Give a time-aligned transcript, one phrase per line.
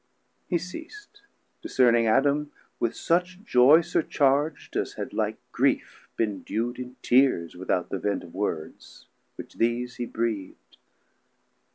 [0.49, 1.21] 370 He ceas'd,
[1.61, 7.89] discerning Adam with such joy Surcharg'd, as had like grief bin dew'd in tears, Without
[7.89, 10.55] the vent of words, which these he breathd.